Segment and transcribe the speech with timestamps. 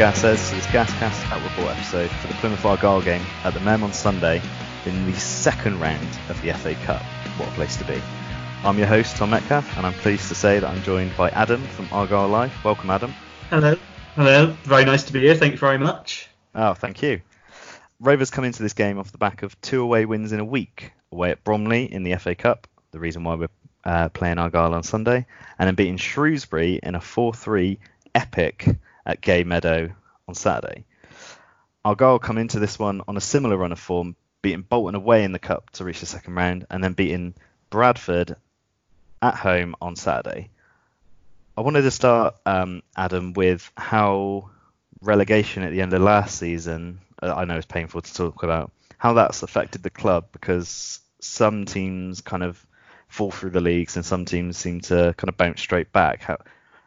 [0.00, 3.92] Gassers, to this Gascast Report episode for the Plymouth Argyle game at the Mem on
[3.92, 4.40] Sunday
[4.86, 7.02] in the second round of the FA Cup.
[7.36, 8.00] What a place to be.
[8.64, 11.62] I'm your host, Tom Metcalf, and I'm pleased to say that I'm joined by Adam
[11.62, 12.64] from Argyle Life.
[12.64, 13.12] Welcome, Adam.
[13.50, 13.76] Hello.
[14.14, 14.56] Hello.
[14.62, 15.34] Very nice to be here.
[15.34, 16.30] Thank you very much.
[16.54, 17.20] Oh, thank you.
[18.00, 20.92] Rovers come into this game off the back of two away wins in a week
[21.12, 23.48] away at Bromley in the FA Cup, the reason why we're
[23.84, 25.26] uh, playing Argyle on Sunday,
[25.58, 27.78] and then beating Shrewsbury in a 4 3
[28.14, 28.66] epic
[29.10, 29.90] at Gay Meadow
[30.28, 30.84] on Saturday.
[31.84, 35.32] Argyle come into this one on a similar run of form, beating Bolton away in
[35.32, 37.34] the Cup to reach the second round, and then beating
[37.70, 38.36] Bradford
[39.20, 40.50] at home on Saturday.
[41.58, 44.50] I wanted to start, um, Adam, with how
[45.02, 48.70] relegation at the end of last season, uh, I know it's painful to talk about,
[48.96, 52.64] how that's affected the club because some teams kind of
[53.08, 56.22] fall through the leagues and some teams seem to kind of bounce straight back.
[56.22, 56.38] How,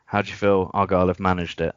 [0.06, 1.76] how do you feel Argyle have managed it?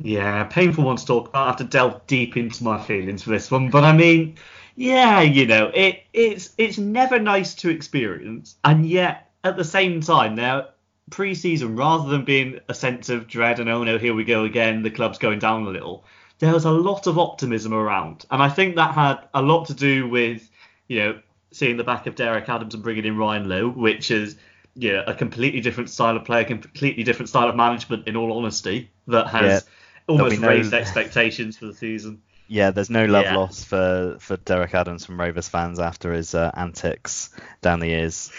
[0.00, 1.42] Yeah, painful one to talk about.
[1.42, 4.36] I have to delve deep into my feelings for this one, but I mean,
[4.76, 10.00] yeah, you know, it it's it's never nice to experience, and yet at the same
[10.00, 10.68] time, now
[11.10, 14.82] pre-season, rather than being a sense of dread and oh no, here we go again,
[14.82, 16.04] the club's going down a little,
[16.38, 19.74] there was a lot of optimism around, and I think that had a lot to
[19.74, 20.48] do with
[20.86, 24.36] you know seeing the back of Derek Adams and bringing in Ryan Lowe, which is
[24.76, 28.06] yeah a completely different style of play, a completely different style of management.
[28.06, 29.64] In all honesty, that has.
[29.66, 29.72] Yeah
[30.08, 32.22] almost no, raised expectations for the season.
[32.48, 33.36] Yeah, there's no love yeah.
[33.36, 38.32] lost for, for Derek Adams from Rovers fans after his uh, antics down the years.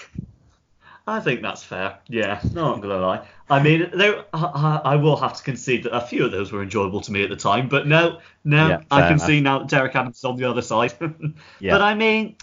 [1.05, 1.97] I think that's fair.
[2.07, 3.27] Yeah, no, I'm gonna lie.
[3.49, 6.61] I mean, there, I, I, will have to concede that a few of those were
[6.61, 9.25] enjoyable to me at the time, but no, no, yeah, I can enough.
[9.25, 10.93] see now that Derek Adams is on the other side.
[11.59, 11.71] yeah.
[11.73, 12.35] But I mean,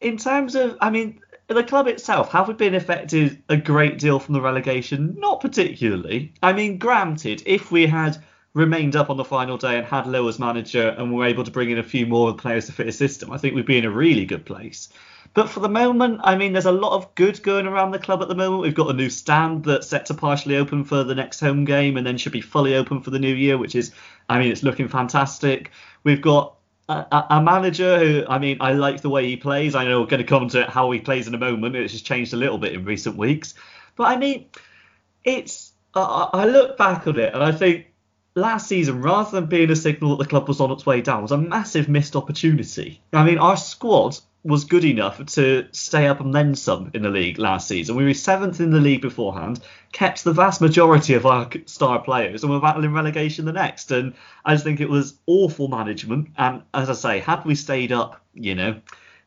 [0.00, 4.20] in terms of, I mean, the club itself, have we been affected a great deal
[4.20, 5.16] from the relegation?
[5.18, 6.34] Not particularly.
[6.40, 8.22] I mean, granted, if we had
[8.54, 11.50] remained up on the final day and had Lowe as manager and were able to
[11.50, 13.84] bring in a few more players to fit a system, I think we'd be in
[13.84, 14.88] a really good place.
[15.34, 18.22] But for the moment, I mean, there's a lot of good going around the club
[18.22, 18.62] at the moment.
[18.62, 21.96] We've got a new stand that's set to partially open for the next home game
[21.96, 23.90] and then should be fully open for the new year, which is,
[24.28, 25.72] I mean, it's looking fantastic.
[26.04, 26.54] We've got
[26.88, 29.74] a, a, manager who, I mean, I like the way he plays.
[29.74, 31.74] I know we're going to come to how he plays in a moment.
[31.74, 33.54] It's just changed a little bit in recent weeks.
[33.96, 34.46] But I mean,
[35.24, 37.86] it's, I, I look back on it and I think
[38.34, 41.22] last season, rather than being a signal that the club was on its way down,
[41.22, 43.00] was a massive missed opportunity.
[43.12, 47.08] I mean, our squad was good enough to stay up and then some in the
[47.08, 47.96] league last season.
[47.96, 49.60] We were seventh in the league beforehand,
[49.92, 53.90] kept the vast majority of our star players, and we're battling relegation the next.
[53.90, 54.14] And
[54.44, 56.28] I just think it was awful management.
[56.36, 58.80] And as I say, had we stayed up, you know,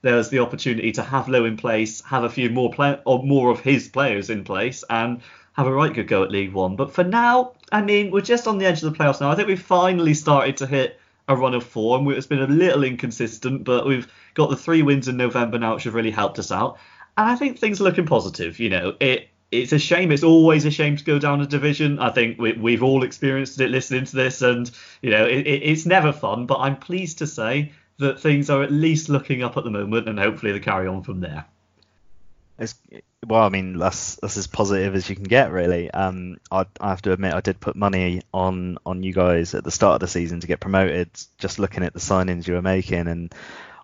[0.04, 3.24] there was the opportunity to have Lowe in place, have a few more play or
[3.24, 5.22] more of his players in place, and
[5.58, 6.76] have a right good go at League One.
[6.76, 9.32] But for now, I mean, we're just on the edge of the playoffs now.
[9.32, 12.10] I think we've finally started to hit a run of form.
[12.12, 15.84] It's been a little inconsistent, but we've got the three wins in November now, which
[15.86, 16.78] have really helped us out.
[17.18, 18.60] And I think things are looking positive.
[18.60, 20.12] You know, it it's a shame.
[20.12, 22.00] It's always a shame to go down a division.
[22.00, 24.70] I think we, have all experienced it listening to this, and
[25.02, 26.46] you know, it, it, it's never fun.
[26.46, 30.08] But I'm pleased to say that things are at least looking up at the moment,
[30.08, 31.46] and hopefully they carry on from there.
[32.60, 32.76] It's,
[33.26, 35.92] well, I mean, that's that's as positive as you can get, really.
[35.92, 39.64] Um, I, I have to admit, I did put money on on you guys at
[39.64, 41.10] the start of the season to get promoted.
[41.38, 43.34] Just looking at the signings you were making, and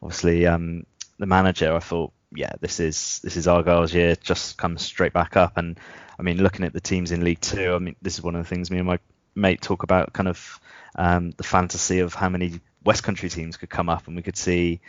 [0.02, 0.86] obviously um,
[1.20, 4.16] the manager, I thought, yeah, this is this is Argyle's year.
[4.16, 5.58] Just come straight back up.
[5.58, 5.80] And
[6.18, 8.44] I mean, looking at the teams in League Two, I mean, this is one of
[8.44, 9.00] the things me and my
[9.36, 10.60] mate talk about, kind of
[10.96, 14.38] um, the fantasy of how many West Country teams could come up, and we could
[14.38, 14.82] see,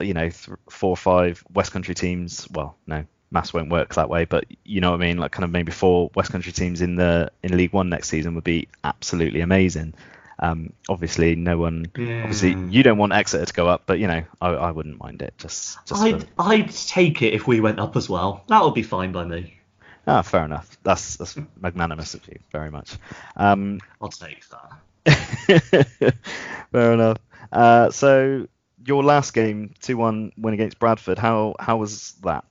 [0.00, 2.48] you know, th- four or five West Country teams.
[2.50, 5.18] Well, no, maths won't work that way, but you know what I mean.
[5.18, 8.34] Like kind of maybe four West Country teams in the in League One next season
[8.34, 9.94] would be absolutely amazing.
[10.38, 11.86] Um, obviously, no one.
[11.96, 15.22] Obviously, you don't want Exeter to go up, but you know, I, I wouldn't mind
[15.22, 15.34] it.
[15.38, 16.28] Just, just I'd, for...
[16.38, 18.44] I'd take it if we went up as well.
[18.48, 19.58] That would be fine by me.
[20.06, 20.78] Ah, fair enough.
[20.82, 22.96] That's that's magnanimous of you, very much.
[23.36, 26.14] Um, I'll take that.
[26.72, 27.18] fair enough.
[27.50, 28.46] Uh, so
[28.84, 31.18] your last game, two one win against Bradford.
[31.18, 32.44] How how was that?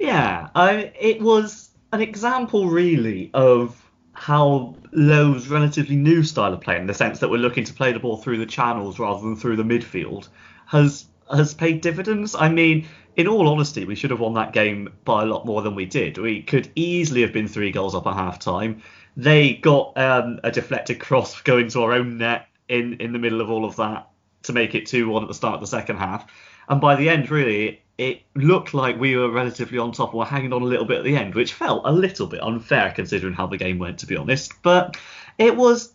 [0.00, 3.76] Yeah, I, it was an example really of
[4.14, 7.92] how Lowe's relatively new style of play, in the sense that we're looking to play
[7.92, 10.28] the ball through the channels rather than through the midfield,
[10.66, 12.34] has has paid dividends.
[12.34, 15.60] I mean, in all honesty, we should have won that game by a lot more
[15.60, 16.16] than we did.
[16.16, 18.82] We could easily have been three goals up at half time.
[19.18, 23.42] They got um, a deflected cross going to our own net in, in the middle
[23.42, 24.08] of all of that
[24.44, 26.26] to make it 2 1 at the start of the second half.
[26.68, 30.54] And by the end, really, it looked like we were relatively on top were hanging
[30.54, 33.46] on a little bit at the end, which felt a little bit unfair considering how
[33.46, 34.54] the game went, to be honest.
[34.62, 34.96] But
[35.36, 35.92] it was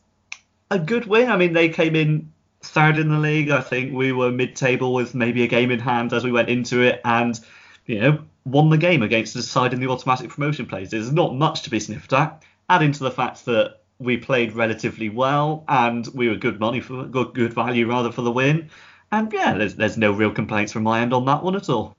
[0.70, 1.32] a good win.
[1.32, 2.32] I mean, they came in
[2.62, 3.50] third in the league.
[3.50, 6.82] I think we were mid-table with maybe a game in hand as we went into
[6.82, 7.40] it, and
[7.88, 10.92] you know won the game against the side in the automatic promotion plays.
[10.92, 12.44] There's not much to be sniffed at.
[12.70, 17.06] Adding to the fact that we played relatively well and we were good money for
[17.06, 18.70] good good value rather for the win.
[19.12, 21.95] And yeah, there's there's no real complaints from my end on that one at all.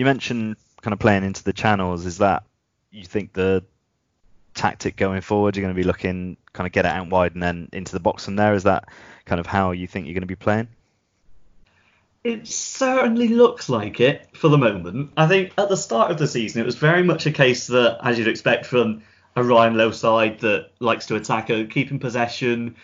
[0.00, 2.06] You mentioned kind of playing into the channels.
[2.06, 2.44] Is that
[2.90, 3.62] you think the
[4.54, 5.54] tactic going forward?
[5.54, 8.00] You're going to be looking kind of get it out wide and then into the
[8.00, 8.54] box from there.
[8.54, 8.88] Is that
[9.26, 10.68] kind of how you think you're going to be playing?
[12.24, 15.10] It certainly looks like it for the moment.
[15.18, 17.98] I think at the start of the season, it was very much a case that,
[18.02, 19.02] as you'd expect from
[19.36, 22.76] a Ryan Lowe side that likes to attack, keeping possession,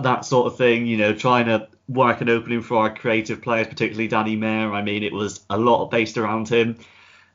[0.00, 0.86] that sort of thing.
[0.86, 4.72] You know, trying to work an opening for our creative players, particularly Danny Mayor.
[4.72, 6.78] I mean, it was a lot based around him.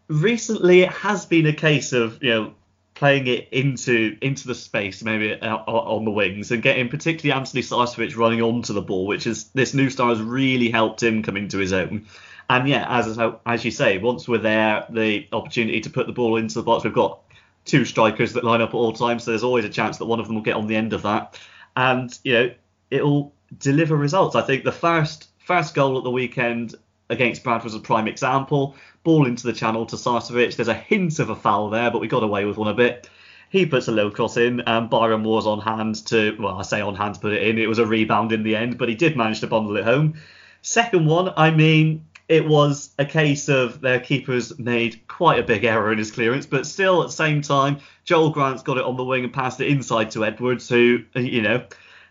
[0.07, 2.53] Recently, it has been a case of you know
[2.97, 7.61] playing it into into the space, maybe uh, on the wings, and getting particularly Antoni
[7.61, 11.37] Sarcevic running onto the ball, which is this new star has really helped him come
[11.37, 12.07] into his own.
[12.49, 16.37] And yeah, as as you say, once we're there, the opportunity to put the ball
[16.37, 17.19] into the box, we've got
[17.65, 20.19] two strikers that line up at all times, so there's always a chance that one
[20.19, 21.39] of them will get on the end of that,
[21.77, 22.51] and you know
[22.91, 24.35] it'll deliver results.
[24.35, 26.75] I think the first first goal at the weekend
[27.09, 28.75] against Bradford was a prime example.
[29.03, 30.57] Ball into the channel to Sarcevic.
[30.57, 33.09] There's a hint of a foul there, but we got away with one a bit.
[33.49, 36.81] He puts a low cross in, and Byron was on hand to, well, I say
[36.81, 37.57] on hand to put it in.
[37.57, 40.15] It was a rebound in the end, but he did manage to bundle it home.
[40.63, 45.63] Second one, I mean, it was a case of their keepers made quite a big
[45.63, 48.97] error in his clearance, but still at the same time, Joel Grant's got it on
[48.97, 51.65] the wing and passed it inside to Edwards, who, you know,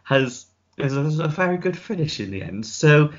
[0.05, 0.47] has,
[0.79, 2.65] has a very good finish in the end.
[2.65, 3.13] So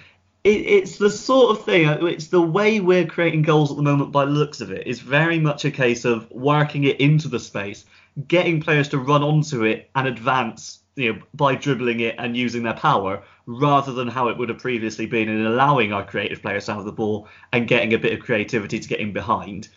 [0.43, 1.87] it, it's the sort of thing.
[1.87, 4.11] Uh, it's the way we're creating goals at the moment.
[4.11, 7.39] By the looks of it, is very much a case of working it into the
[7.39, 7.85] space,
[8.27, 10.79] getting players to run onto it and advance.
[10.97, 14.57] You know, by dribbling it and using their power, rather than how it would have
[14.57, 18.13] previously been in allowing our creative players to have the ball and getting a bit
[18.13, 19.69] of creativity to get in behind.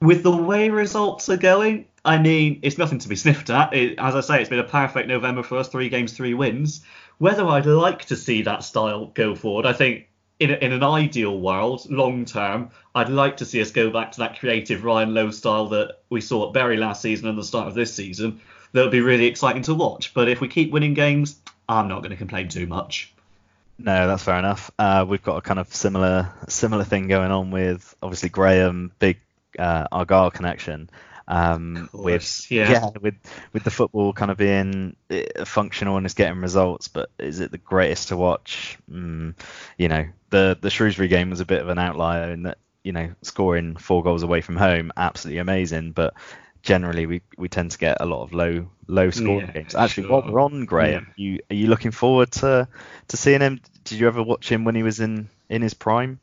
[0.00, 3.74] With the way results are going, I mean, it's nothing to be sniffed at.
[3.74, 6.82] It, as I say, it's been a perfect November for us, three games, three wins.
[7.18, 10.08] Whether I'd like to see that style go forward, I think
[10.38, 14.18] in, in an ideal world, long term, I'd like to see us go back to
[14.20, 17.68] that creative Ryan Lowe style that we saw at Bury last season and the start
[17.68, 18.40] of this season.
[18.72, 20.14] That would be really exciting to watch.
[20.14, 23.12] But if we keep winning games, I'm not going to complain too much.
[23.78, 24.70] No, that's fair enough.
[24.78, 29.20] Uh, we've got a kind of similar similar thing going on with obviously Graham, big
[29.58, 30.88] uh, Argyle connection.
[31.28, 32.70] Um, with yeah.
[32.70, 32.88] yeah.
[33.00, 33.14] with
[33.52, 37.50] with the football kind of being uh, functional and it's getting results, but is it
[37.50, 38.78] the greatest to watch?
[38.90, 39.34] Mm,
[39.76, 42.92] you know, the the Shrewsbury game was a bit of an outlier in that you
[42.92, 46.14] know scoring four goals away from home, absolutely amazing, but
[46.66, 49.74] generally we, we tend to get a lot of low low scoring yeah, games.
[49.74, 50.20] Actually, sure.
[50.20, 51.24] while we're on Graham, yeah.
[51.24, 52.68] you are you looking forward to
[53.08, 53.60] to seeing him?
[53.84, 56.20] Did you ever watch him when he was in in his prime?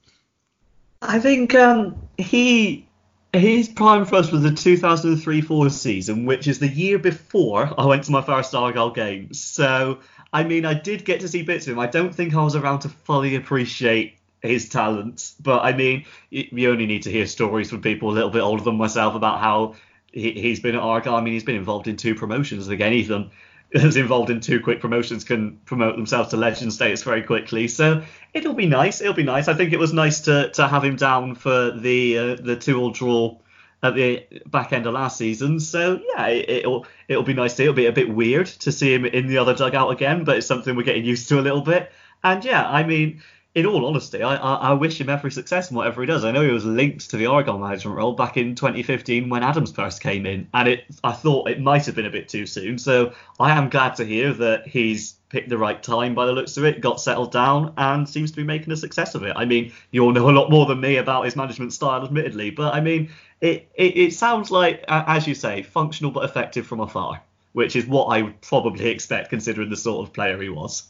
[1.02, 2.88] I think um, he
[3.32, 8.04] his prime for us was the 2003-4 season, which is the year before I went
[8.04, 9.34] to my first Argyle game.
[9.34, 10.00] So,
[10.32, 11.80] I mean, I did get to see bits of him.
[11.80, 16.70] I don't think I was around to fully appreciate his talents, but I mean, you
[16.70, 19.76] only need to hear stories from people a little bit older than myself about how
[20.14, 21.16] he, has been at Argyle.
[21.16, 22.68] I mean, he's been involved in two promotions.
[22.68, 23.32] Again, Ethan
[23.72, 27.68] is involved in two quick promotions can promote themselves to legend status very quickly.
[27.68, 28.04] So
[28.34, 29.02] it'll be nice.
[29.02, 29.48] It'll be nice.
[29.48, 32.80] I think it was nice to, to have him down for the uh, the two
[32.80, 33.38] all draw
[33.82, 35.60] at the back end of last season.
[35.60, 37.56] So yeah, it, will it'll be nice.
[37.56, 40.38] To, it'll be a bit weird to see him in the other dugout again, but
[40.38, 41.92] it's something we're getting used to a little bit.
[42.24, 43.22] And yeah, I mean,
[43.56, 46.26] in all honesty, I, I, I, wish him every success in whatever he does.
[46.26, 49.72] I know he was linked to the Argyle management role back in 2015 when Adams
[49.72, 52.80] first came in, and it I thought it might have been a bit too soon.
[52.80, 56.58] So I am glad to hear that he's picked the right time by the looks
[56.58, 59.34] of it, got settled down, and seems to be making a success of it.
[59.36, 62.50] I mean, you all know a lot more than me about his management style, admittedly,
[62.50, 66.80] but I mean, it, it, it sounds like, as you say, functional but effective from
[66.80, 70.84] afar, which is what I would probably expect considering the sort of player he was.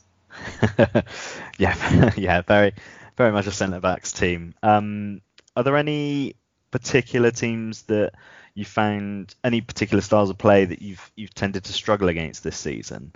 [1.57, 2.73] yeah, yeah, very,
[3.17, 4.53] very much a centre backs team.
[4.63, 5.21] Um,
[5.55, 6.35] are there any
[6.71, 8.13] particular teams that
[8.55, 12.57] you found any particular styles of play that you've you've tended to struggle against this
[12.57, 13.13] season?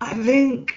[0.00, 0.74] I think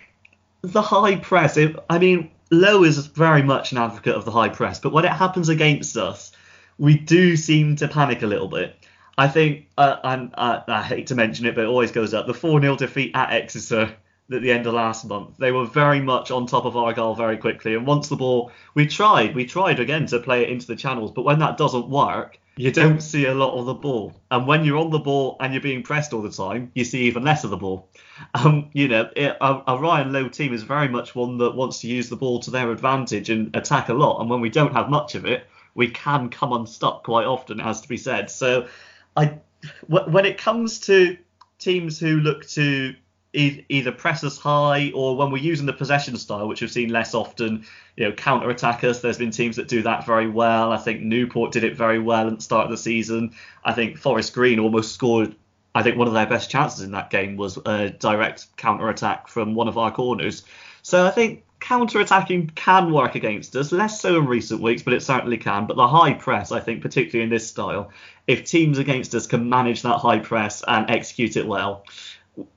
[0.62, 1.58] the high press.
[1.58, 5.06] It, I mean, Lowe is very much an advocate of the high press, but when
[5.06, 6.32] it happens against us,
[6.78, 8.76] we do seem to panic a little bit.
[9.18, 12.28] I think, uh, and uh, I hate to mention it, but it always goes up.
[12.28, 13.94] The 4 0 defeat at Exeter
[14.34, 15.38] at the end of last month.
[15.38, 17.76] They were very much on top of Argyle very quickly.
[17.76, 21.12] And once the ball, we tried, we tried again to play it into the channels,
[21.12, 24.14] but when that doesn't work, you don't see a lot of the ball.
[24.30, 27.04] And when you're on the ball and you're being pressed all the time, you see
[27.04, 27.90] even less of the ball.
[28.34, 31.80] Um, you know, it, a, a, Ryan Lowe team is very much one that wants
[31.82, 34.20] to use the ball to their advantage and attack a lot.
[34.20, 37.64] And when we don't have much of it, we can come unstuck quite often, it
[37.64, 38.30] has to be said.
[38.30, 38.68] So,
[39.16, 39.40] I
[39.88, 41.18] when it comes to
[41.60, 42.96] teams who look to
[43.34, 47.14] either press us high or when we're using the possession style, which we've seen less
[47.14, 49.00] often, you know, counter attack us.
[49.00, 50.72] There's been teams that do that very well.
[50.72, 53.34] I think Newport did it very well at the start of the season.
[53.64, 55.36] I think Forest Green almost scored.
[55.74, 59.30] I think one of their best chances in that game was a direct counter attack
[59.30, 60.44] from one of our corners.
[60.82, 64.94] So I think counter attacking can work against us, less so in recent weeks, but
[64.94, 65.68] it certainly can.
[65.68, 67.92] But the high press, I think, particularly in this style,
[68.28, 71.86] if teams against us can manage that high press and execute it well,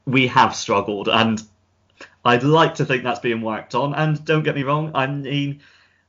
[0.07, 1.43] we have struggled, and
[2.25, 3.95] I'd like to think that's being worked on.
[3.95, 5.61] And don't get me wrong, I mean,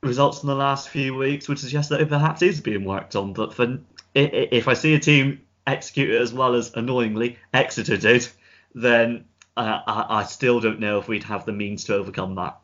[0.02, 3.32] results in the last few weeks would suggest that it perhaps is being worked on.
[3.32, 3.78] But for
[4.14, 8.26] if I see a team execute it as well as annoyingly Exeter did,
[8.74, 9.24] then
[9.56, 12.58] uh, I, I still don't know if we'd have the means to overcome that.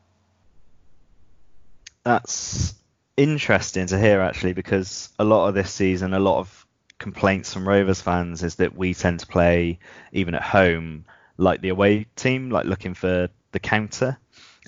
[2.05, 2.75] That's
[3.17, 6.62] interesting to hear actually, because a lot of this season, a lot of
[7.03, 9.81] complaints from Rovers fans is that we tend to play
[10.13, 11.05] even at home
[11.37, 14.17] like the away team, like looking for the counter.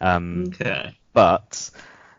[0.00, 0.98] Um, okay.
[1.12, 1.70] But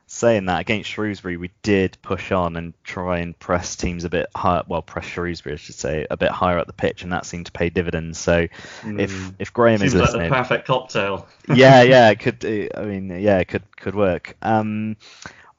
[0.08, 4.28] saying that against Shrewsbury, we did push on and try and press teams a bit
[4.34, 4.64] higher.
[4.68, 7.48] Well, press Shrewsbury, I should say, a bit higher up the pitch, and that seemed
[7.48, 8.18] to pay dividends.
[8.18, 8.48] So
[8.82, 9.00] mm.
[9.00, 11.28] if if Graham Seems is listening, like the perfect cocktail.
[11.54, 12.72] yeah, yeah, it could.
[12.76, 14.38] I mean, yeah, it could could work.
[14.42, 14.96] Um,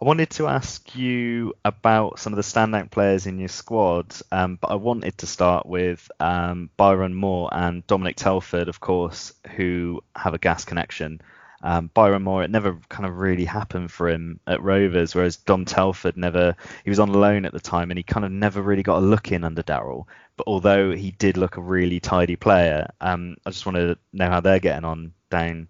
[0.00, 4.56] I wanted to ask you about some of the standout players in your squad, um,
[4.60, 10.02] but I wanted to start with um, Byron Moore and Dominic Telford, of course, who
[10.14, 11.22] have a gas connection.
[11.62, 15.64] Um, Byron Moore, it never kind of really happened for him at Rovers, whereas Dom
[15.64, 18.82] Telford never, he was on loan at the time and he kind of never really
[18.82, 20.08] got a look in under Darrell.
[20.36, 24.28] But although he did look a really tidy player, um, I just wanted to know
[24.28, 25.68] how they're getting on down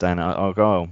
[0.00, 0.88] down at Argyle.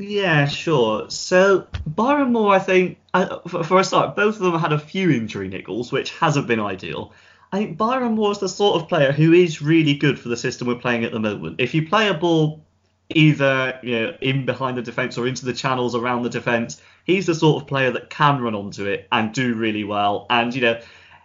[0.00, 1.10] Yeah, sure.
[1.10, 4.78] So Byron Moore, I think, uh, for, for a start, both of them had a
[4.78, 7.12] few injury niggles, which hasn't been ideal.
[7.50, 10.36] I think Byron Moore is the sort of player who is really good for the
[10.36, 11.60] system we're playing at the moment.
[11.60, 12.64] If you play a ball
[13.08, 17.26] either you know, in behind the defence or into the channels around the defence, he's
[17.26, 20.26] the sort of player that can run onto it and do really well.
[20.30, 20.80] And you know,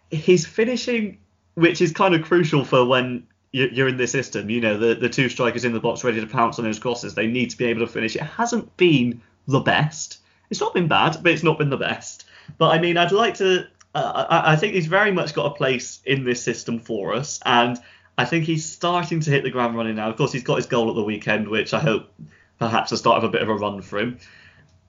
[0.10, 1.20] his finishing,
[1.54, 4.50] which is kind of crucial for when you're in this system.
[4.50, 7.14] You know, the, the two strikers in the box ready to pounce on those crosses.
[7.14, 8.16] They need to be able to finish.
[8.16, 10.18] It hasn't been the best.
[10.50, 12.26] It's not been bad, but it's not been the best.
[12.58, 13.68] But I mean, I'd like to.
[13.96, 17.40] Uh, I, I think he's very much got a place in this system for us,
[17.46, 17.78] and
[18.18, 20.10] I think he's starting to hit the ground running now.
[20.10, 22.12] Of course, he's got his goal at the weekend, which I hope
[22.58, 24.18] perhaps the start of a bit of a run for him.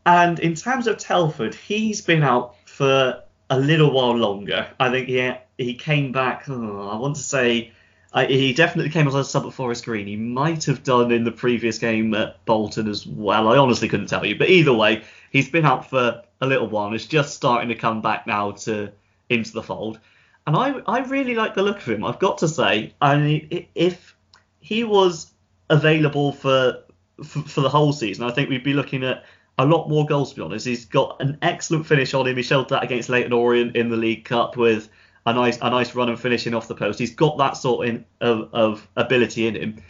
[0.07, 4.69] And in terms of Telford, he's been out for a little while longer.
[4.81, 6.49] I think he he came back.
[6.49, 7.73] Oh, I want to say
[8.15, 10.07] I, he definitely came as a sub at Forest Green.
[10.07, 13.49] He might have done in the previous game at Bolton as well.
[13.49, 14.39] I honestly couldn't tell you.
[14.39, 17.75] But either way, he's been out for a little while and is just starting to
[17.75, 18.93] come back now to
[19.29, 19.99] into the fold.
[20.47, 22.05] And I I really like the look of him.
[22.05, 24.17] I've got to say, I mean, if
[24.61, 25.33] he was
[25.69, 26.85] available for,
[27.17, 29.25] for for the whole season, I think we'd be looking at
[29.59, 30.31] a lot more goals.
[30.31, 32.37] To be honest, he's got an excellent finish on him.
[32.37, 34.89] He showed that against Leyton Orient in the League Cup with
[35.27, 36.99] a nice a nice run and finishing off the post.
[36.99, 39.83] He's got that sort in, of, of ability in him,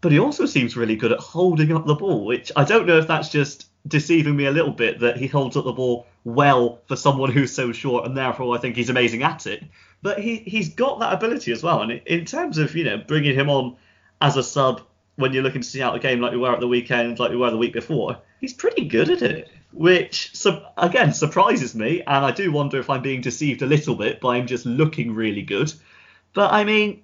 [0.00, 2.98] but he also seems really good at holding up the ball, which I don't know
[2.98, 6.80] if that's just deceiving me a little bit that he holds up the ball well
[6.86, 9.62] for someone who's so short, and therefore I think he's amazing at it.
[10.02, 13.34] But he he's got that ability as well, and in terms of you know bringing
[13.34, 13.76] him on
[14.20, 14.82] as a sub
[15.16, 17.30] when you're looking to see out a game like we were at the weekend, like
[17.30, 20.32] we were the week before, he's pretty good at it which
[20.76, 24.36] again surprises me, and I do wonder if I'm being deceived a little bit by
[24.38, 25.72] him just looking really good.
[26.32, 27.02] But I mean,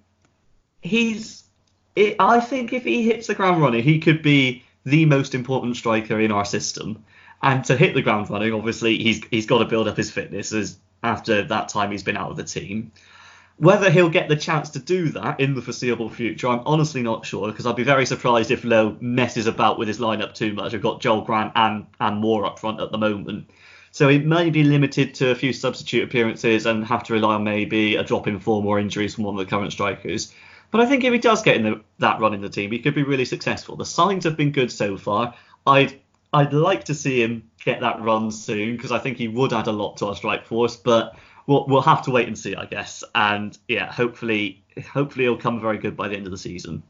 [0.83, 1.45] he's.
[1.95, 5.77] It, I think if he hits the ground running, he could be the most important
[5.77, 7.05] striker in our system.
[7.43, 10.53] And to hit the ground running, obviously, he's he's got to build up his fitness
[10.53, 12.91] as after that time he's been out of the team.
[13.59, 17.25] Whether he'll get the chance to do that in the foreseeable future, I'm honestly not
[17.25, 20.73] sure because I'd be very surprised if Lowe messes about with his lineup too much.
[20.73, 23.49] We've got Joel Grant and, and Moore up front at the moment.
[23.93, 27.45] So he may be limited to a few substitute appearances and have to rely on
[27.45, 30.35] maybe a drop in form or injuries from one of the current strikers.
[30.71, 32.81] But I think if he does get in the, that run in the team, he
[32.81, 33.77] could be really successful.
[33.77, 35.35] The signs have been good so far.
[35.67, 35.99] I'd
[36.33, 39.69] I'd like to see him get that run soon because I think he would add
[39.69, 40.77] a lot to our strike force.
[40.77, 43.05] But we'll we'll have to wait and see, I guess.
[43.15, 44.63] And yeah, hopefully
[44.93, 46.83] hopefully it'll come very good by the end of the season.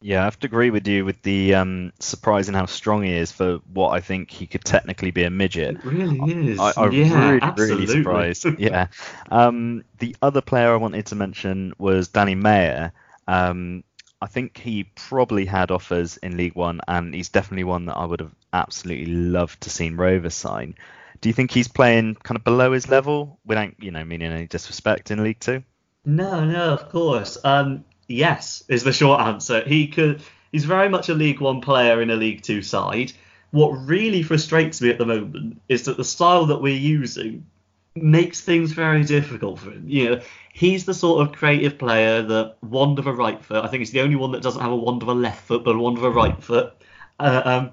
[0.00, 3.32] Yeah, I have to agree with you with the um, surprising how strong he is
[3.32, 5.74] for what I think he could technically be a midget.
[5.74, 6.60] It really is.
[6.60, 7.86] I, I yeah, really, absolutely.
[7.86, 8.46] really surprised.
[8.60, 8.86] yeah.
[9.28, 12.92] Um, the other player I wanted to mention was Danny Mayor.
[13.26, 13.82] Um,
[14.22, 18.04] I think he probably had offers in League One, and he's definitely one that I
[18.04, 20.76] would have absolutely loved to seen Rovers sign.
[21.20, 24.46] Do you think he's playing kind of below his level, without you know meaning any
[24.46, 25.62] disrespect in League Two?
[26.04, 27.38] No, no, of course.
[27.44, 29.62] Um, yes, is the short answer.
[29.66, 30.22] He could.
[30.52, 33.12] He's very much a League One player in a League Two side.
[33.50, 37.46] What really frustrates me at the moment is that the style that we're using
[37.94, 39.84] makes things very difficult for him.
[39.88, 40.20] You know,
[40.52, 43.64] he's the sort of creative player that wand of a right foot.
[43.64, 45.64] I think he's the only one that doesn't have a wand of a left foot,
[45.64, 46.74] but a wand of a right foot.
[47.18, 47.70] Uh, um,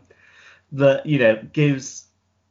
[0.71, 2.04] that you know gives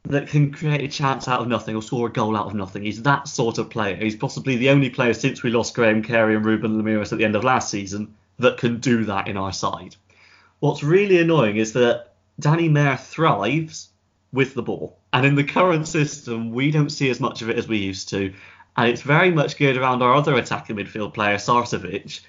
[0.07, 2.83] that can create a chance out of nothing or score a goal out of nothing.
[2.83, 3.95] He's that sort of player.
[3.95, 7.25] He's possibly the only player since we lost Graham Carey and Ruben Lameiras at the
[7.25, 9.95] end of last season that can do that in our side.
[10.59, 13.89] What's really annoying is that Danny Mayor thrives
[14.31, 14.97] with the ball.
[15.13, 18.09] And in the current system, we don't see as much of it as we used
[18.09, 18.33] to.
[18.77, 22.19] And it's very much geared around our other attacking midfield player, Sarcevic,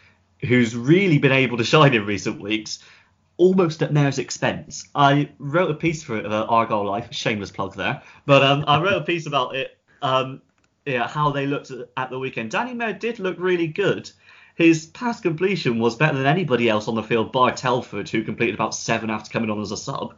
[0.44, 2.78] who's really been able to shine in recent weeks,
[3.36, 4.88] almost at Mayor's expense.
[4.94, 8.80] I wrote a piece for it about Argyle Life, shameless plug there, but um, I
[8.80, 10.42] wrote a piece about it, um,
[10.84, 12.50] yeah, how they looked at the weekend.
[12.50, 14.10] Danny Mayor did look really good.
[14.54, 18.54] His pass completion was better than anybody else on the field, bar Telford, who completed
[18.54, 20.14] about seven after coming on as a sub.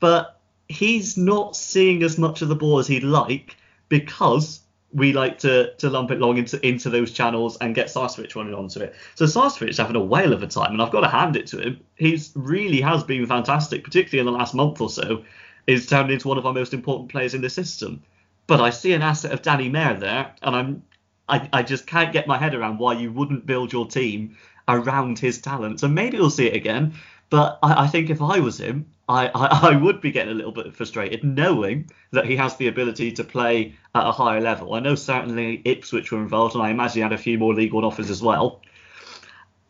[0.00, 3.56] But he's not seeing as much of the ball as he'd like
[3.88, 4.60] because
[4.92, 8.54] we like to to lump it long into into those channels and get Sarcevic running
[8.54, 8.94] onto it.
[9.14, 11.60] So Sarcevic's having a whale of a time, and I've got to hand it to
[11.60, 11.80] him.
[11.96, 15.24] He's really has been fantastic, particularly in the last month or so.
[15.66, 18.02] Is turned into one of our most important players in the system.
[18.46, 20.82] But I see an asset of Danny Mayor there, and I'm
[21.28, 25.18] I, I just can't get my head around why you wouldn't build your team around
[25.18, 25.80] his talent.
[25.80, 26.94] So maybe we'll see it again.
[27.30, 30.36] But I, I think if I was him, I, I, I, would be getting a
[30.36, 34.74] little bit frustrated knowing that he has the ability to play at a higher level.
[34.74, 37.72] I know certainly Ipswich were involved, and I imagine he had a few more League
[37.72, 38.62] One offers as well.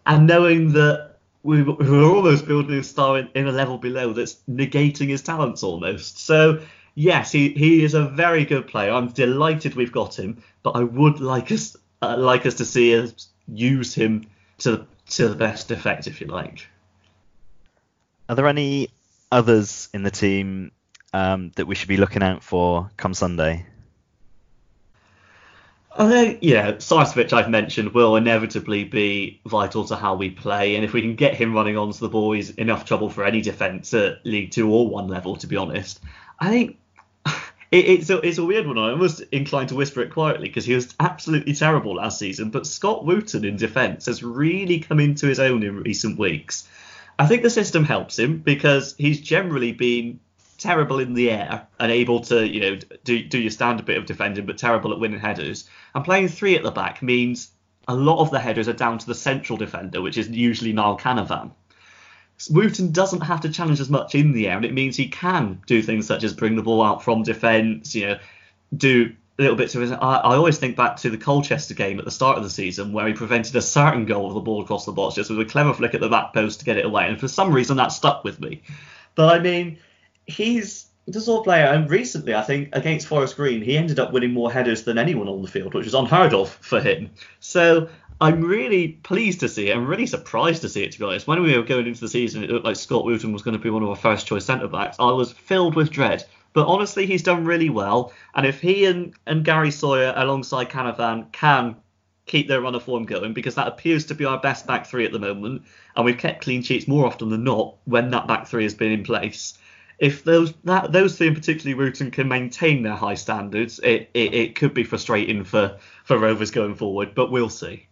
[0.07, 4.13] And knowing that we, we were almost building a star in, in, a level below
[4.13, 6.19] that's negating his talents almost.
[6.19, 6.61] So,
[6.95, 8.93] yes, he, he is a very good player.
[8.93, 12.97] I'm delighted we've got him, but I would like us uh, like us to see
[12.97, 14.27] us use him
[14.59, 16.67] to, to the best effect, if you like.
[18.29, 18.89] Are there any
[19.33, 20.73] others in the team
[21.13, 23.65] um, that we should be looking out for come Sunday?
[25.97, 30.85] I think, yeah, Sarcevic I've mentioned will inevitably be vital to how we play, and
[30.85, 33.93] if we can get him running onto the ball, he's enough trouble for any defence
[33.95, 35.99] at League Two or One level, to be honest.
[36.39, 36.79] I think
[37.73, 38.79] it, it's a, it's a weird one.
[38.79, 42.67] I'm almost inclined to whisper it quietly because he was absolutely terrible last season, but
[42.67, 46.69] Scott Wootton in defence has really come into his own in recent weeks.
[47.19, 50.21] I think the system helps him because he's generally been
[50.59, 54.07] terrible in the air and able to, you know, do, do your standard bit of
[54.07, 55.69] defending, but terrible at winning headers.
[55.95, 57.51] And playing three at the back means
[57.87, 60.99] a lot of the headers are down to the central defender, which is usually Niall
[60.99, 61.53] Canavan.
[62.51, 65.61] Wootton doesn't have to challenge as much in the air, and it means he can
[65.67, 68.19] do things such as bring the ball out from defence, you know,
[68.77, 69.93] do little bits of it.
[69.93, 72.93] I, I, always think back to the Colchester game at the start of the season
[72.93, 75.45] where he prevented a certain goal with the ball across the box just with a
[75.45, 77.07] clever flick at the back post to get it away.
[77.07, 78.63] And for some reason that stuck with me.
[79.15, 79.79] But I mean,
[80.27, 84.13] he's the sort of player, and recently I think against Forest Green he ended up
[84.13, 87.11] winning more headers than anyone on the field, which was unheard of for him.
[87.41, 87.89] So
[88.21, 89.77] I'm really pleased to see it.
[89.77, 91.29] I'm really surprised to see it, to be honest.
[91.29, 93.63] When we were going into the season, it looked like Scott Wootton was going to
[93.63, 94.97] be one of our first choice centre backs.
[94.99, 98.13] I was filled with dread but honestly, he's done really well.
[98.35, 101.77] And if he and, and Gary Sawyer alongside Canavan can
[102.27, 105.05] keep their run of form going, because that appears to be our best back three
[105.05, 105.63] at the moment,
[105.97, 108.93] and we've kept clean sheets more often than not when that back three has been
[108.93, 109.59] in place.
[109.99, 114.55] If those that those three, particularly Wootton, can maintain their high standards, it, it, it
[114.55, 117.87] could be frustrating for, for Rovers going forward, but we'll see.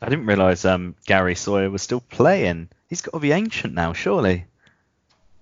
[0.00, 2.68] I didn't realise um, Gary Sawyer was still playing.
[2.88, 4.46] He's got to be ancient now, surely.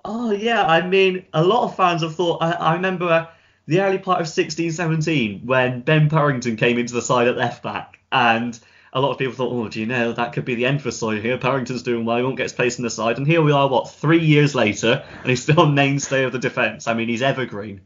[0.08, 2.40] Oh yeah, I mean, a lot of fans have thought.
[2.40, 3.28] I, I remember
[3.66, 7.98] the early part of 16-17 when Ben Purrington came into the side at left back,
[8.12, 8.58] and
[8.92, 10.92] a lot of people thought, oh, do you know that could be the end for
[10.92, 11.38] Sawyer here?
[11.38, 13.68] Purrington's doing well, he won't get his place in the side, and here we are,
[13.68, 16.86] what three years later, and he's still a mainstay of the defence.
[16.86, 17.80] I mean, he's evergreen.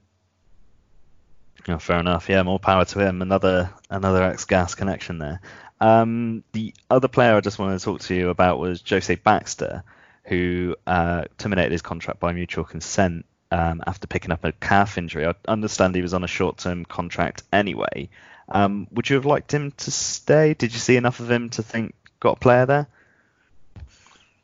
[1.69, 2.29] Oh, fair enough.
[2.29, 3.23] Yeah, more power to him.
[3.23, 5.41] Another another ex-gas connection there.
[5.81, 9.85] Um, the other player I just wanted to talk to you about was Jose Baxter
[10.31, 15.27] who uh, terminated his contract by mutual consent um, after picking up a calf injury.
[15.27, 18.09] I understand he was on a short-term contract anyway.
[18.49, 20.55] Um, would you have liked him to stay?
[20.55, 22.87] Did you see enough of him to think got a player there?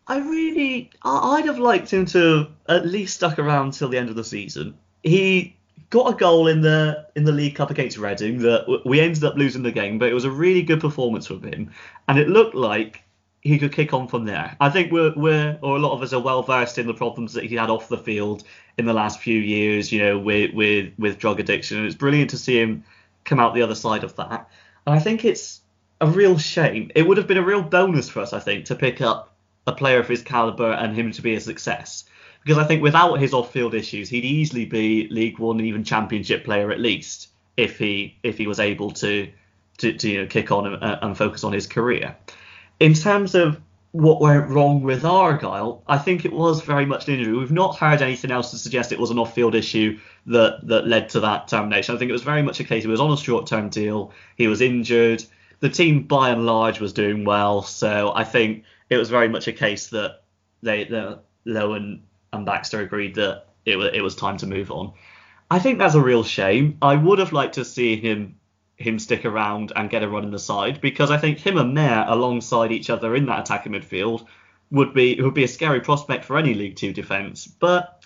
[0.08, 4.16] I really, I'd have liked him to at least stuck around till the end of
[4.16, 4.74] the season.
[5.04, 5.56] He
[5.90, 9.36] got a goal in the in the League Cup against Reading that we ended up
[9.36, 11.70] losing the game, but it was a really good performance from him,
[12.08, 13.02] and it looked like
[13.46, 14.56] he could kick on from there.
[14.60, 17.32] I think we're we're or a lot of us are well versed in the problems
[17.34, 18.44] that he had off the field
[18.78, 21.78] in the last few years, you know, with with with drug addiction.
[21.78, 22.84] And it's brilliant to see him
[23.24, 24.48] come out the other side of that.
[24.86, 25.60] And I think it's
[26.00, 26.90] a real shame.
[26.94, 29.34] It would have been a real bonus for us, I think, to pick up
[29.66, 32.04] a player of his caliber and him to be a success.
[32.42, 36.44] Because I think without his off-field issues, he'd easily be League One and even Championship
[36.44, 39.28] player at least if he if he was able to
[39.78, 42.16] to, to you know kick on and, and focus on his career.
[42.78, 43.60] In terms of
[43.92, 47.36] what went wrong with Argyle, I think it was very much an injury.
[47.36, 51.08] We've not heard anything else to suggest it was an off-field issue that that led
[51.10, 51.94] to that termination.
[51.94, 54.48] I think it was very much a case he was on a short-term deal, he
[54.48, 55.24] was injured.
[55.60, 59.48] The team by and large was doing well, so I think it was very much
[59.48, 60.22] a case that
[60.62, 62.00] they the Lowen
[62.32, 64.92] and Baxter agreed that it was it was time to move on.
[65.50, 66.76] I think that's a real shame.
[66.82, 68.35] I would have liked to see him
[68.76, 71.74] him stick around and get a run in the side because I think him and
[71.74, 74.26] Mayor alongside each other in that attacking midfield
[74.70, 77.46] would be would be a scary prospect for any League Two defence.
[77.46, 78.04] But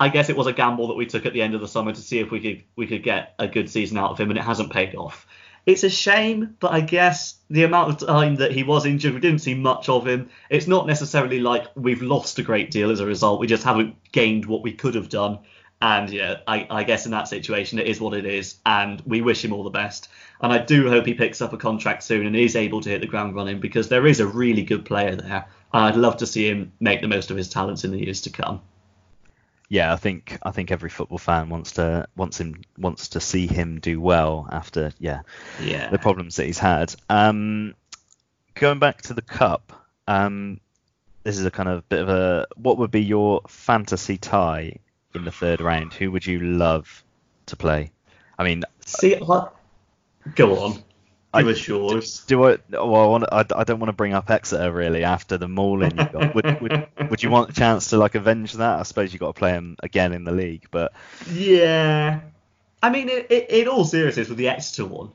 [0.00, 1.92] I guess it was a gamble that we took at the end of the summer
[1.92, 4.38] to see if we could we could get a good season out of him, and
[4.38, 5.26] it hasn't paid off.
[5.66, 9.20] It's a shame, but I guess the amount of time that he was injured, we
[9.20, 10.30] didn't see much of him.
[10.48, 13.38] It's not necessarily like we've lost a great deal as a result.
[13.38, 15.40] We just haven't gained what we could have done.
[15.80, 19.20] And yeah, I, I, guess in that situation, it is what it is, and we
[19.20, 20.08] wish him all the best.
[20.40, 23.00] And I do hope he picks up a contract soon and is able to hit
[23.00, 25.46] the ground running because there is a really good player there.
[25.72, 28.22] And I'd love to see him make the most of his talents in the years
[28.22, 28.60] to come.
[29.68, 33.46] Yeah, I think I think every football fan wants to wants him wants to see
[33.46, 35.22] him do well after yeah,
[35.62, 35.90] yeah.
[35.90, 36.94] the problems that he's had.
[37.10, 37.74] Um,
[38.54, 40.60] going back to the cup, um,
[41.22, 44.78] this is a kind of bit of a what would be your fantasy tie
[45.14, 47.04] in the third round, who would you love
[47.46, 47.92] to play?
[48.38, 49.16] I mean, see,
[50.34, 50.82] go on.
[51.34, 52.24] Give I, us yours.
[52.26, 52.58] Do, do I?
[52.70, 55.98] Well, I, want, I, I don't want to bring up Exeter really after the mauling
[55.98, 56.34] you got.
[56.34, 58.78] would, would, would you want a chance to like avenge that?
[58.78, 60.92] I suppose you got to play him again in the league, but
[61.30, 62.20] yeah.
[62.82, 65.10] I mean, it, it, in all seriousness, with the Exeter one, I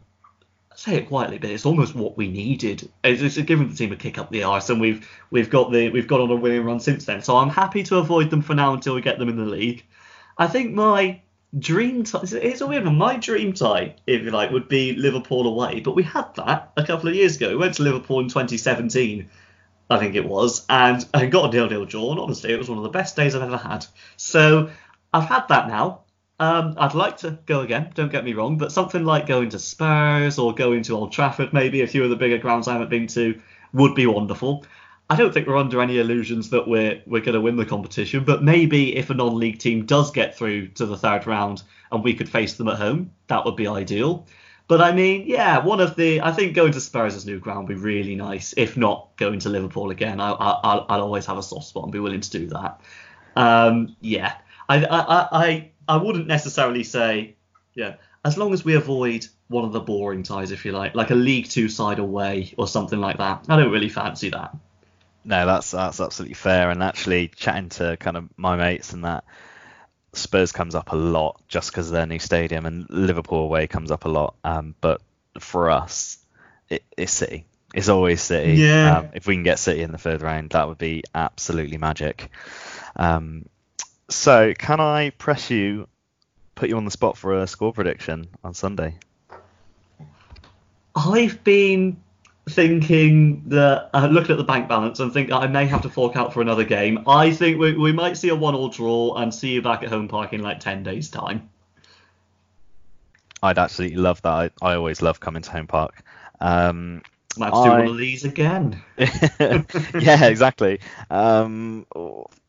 [0.84, 2.90] say it quietly, but it's almost what we needed.
[3.06, 5.90] It's, it's giving the team a kick up the arse, and we've we've got the
[5.90, 7.22] we've got on a winning run since then.
[7.22, 9.86] So I'm happy to avoid them for now until we get them in the league.
[10.38, 11.22] I think my
[11.58, 12.24] dream tie.
[12.24, 12.98] It's a weird one.
[12.98, 15.80] My dream tie, if you like, would be Liverpool away.
[15.80, 17.50] But we had that a couple of years ago.
[17.50, 19.30] We went to Liverpool in 2017,
[19.90, 22.12] I think it was, and I got a nil-nil draw.
[22.12, 23.86] And honestly, it was one of the best days I've ever had.
[24.18, 24.70] So
[25.14, 26.02] I've had that now.
[26.40, 27.92] Um, I'd like to go again.
[27.94, 31.54] Don't get me wrong, but something like going to Spurs or going to Old Trafford,
[31.54, 33.40] maybe a few of the bigger grounds I haven't been to,
[33.72, 34.66] would be wonderful.
[35.10, 38.24] I don't think we're under any illusions that we're we're going to win the competition,
[38.24, 42.14] but maybe if a non-league team does get through to the third round and we
[42.14, 44.26] could face them at home, that would be ideal.
[44.68, 47.76] But I mean, yeah, one of the I think going to Spurs' new ground would
[47.76, 48.54] be really nice.
[48.56, 50.52] If not going to Liverpool again, I, I
[50.90, 52.82] I'll, always have a soft spot and be willing to do that.
[53.36, 54.36] Um, yeah,
[54.70, 57.36] I, I I I wouldn't necessarily say
[57.76, 61.12] yeah as long as we avoid one of the boring ties, if you like, like
[61.12, 63.46] a League Two side away or something like that.
[63.50, 64.56] I don't really fancy that.
[65.26, 66.70] No, that's that's absolutely fair.
[66.70, 69.24] And actually, chatting to kind of my mates and that,
[70.14, 73.92] Spurs comes up a lot just because of their new stadium, and Liverpool away comes
[73.92, 74.36] up a lot.
[74.44, 75.02] Um, but
[75.40, 76.18] for us,
[76.70, 77.46] it, it's City.
[77.74, 78.54] It's always City.
[78.54, 79.00] Yeah.
[79.00, 82.30] Um, if we can get City in the third round, that would be absolutely magic.
[82.96, 83.46] Um,
[84.14, 85.88] so, can I press you,
[86.56, 88.96] put you on the spot for a score prediction on Sunday?
[90.96, 91.98] I've been
[92.50, 96.16] thinking that uh, looking at the bank balance and think I may have to fork
[96.16, 97.04] out for another game.
[97.08, 100.08] I think we, we might see a one-all draw and see you back at home
[100.08, 101.50] park in like ten days' time.
[103.42, 104.30] I'd absolutely love that.
[104.30, 106.04] I, I always love coming to home park.
[106.40, 107.02] Um,
[107.40, 108.82] I have to do one of these again.
[108.98, 110.80] yeah, exactly.
[111.10, 111.86] Um,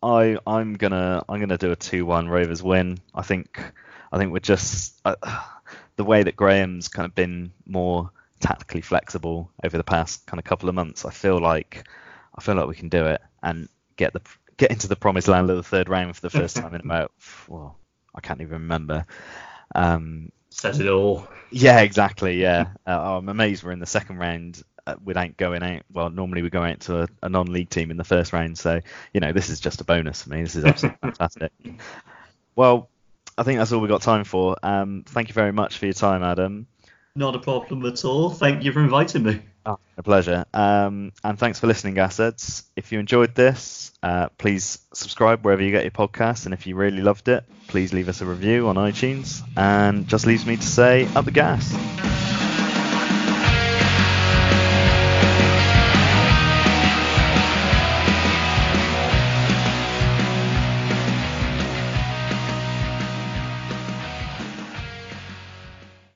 [0.03, 2.99] I I'm gonna I'm gonna do a two-one Rovers win.
[3.15, 3.61] I think
[4.13, 5.17] I think we're just uh,
[5.97, 10.45] the way that Graham's kind of been more tactically flexible over the past kind of
[10.45, 11.05] couple of months.
[11.05, 11.85] I feel like
[12.37, 14.21] I feel like we can do it and get the
[14.57, 17.13] get into the promised land of the third round for the first time in about
[17.49, 17.79] well,
[18.15, 19.07] I can't even remember.
[19.75, 21.27] Um, Says it all.
[21.51, 22.41] Yeah, exactly.
[22.41, 24.63] Yeah, uh, I'm amazed we're in the second round
[25.05, 25.83] without going out.
[25.93, 28.81] Well, normally we go out to a, a, non-league team in the first round, so
[29.13, 30.43] you know this is just a bonus for me.
[30.43, 31.53] This is absolutely fantastic.
[32.57, 32.89] Well,
[33.37, 34.57] I think that's all we've got time for.
[34.63, 36.67] Um, thank you very much for your time, Adam.
[37.17, 38.31] Not a problem at all.
[38.31, 39.41] Thank you for inviting me.
[39.67, 40.45] Oh, a pleasure.
[40.53, 42.65] Um, and thanks for listening, Gasheads.
[42.77, 46.45] If you enjoyed this, uh, please subscribe wherever you get your podcasts.
[46.45, 49.43] And if you really loved it, please leave us a review on iTunes.
[49.57, 51.73] And just leaves me to say, up the gas.